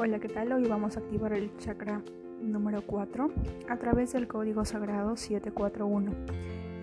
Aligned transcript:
Hola, 0.00 0.20
¿qué 0.20 0.28
tal? 0.28 0.52
Hoy 0.52 0.68
vamos 0.68 0.96
a 0.96 1.00
activar 1.00 1.32
el 1.32 1.50
chakra 1.56 2.02
número 2.40 2.82
4 2.86 3.30
a 3.68 3.76
través 3.78 4.12
del 4.12 4.28
código 4.28 4.64
sagrado 4.64 5.16
741. 5.16 6.12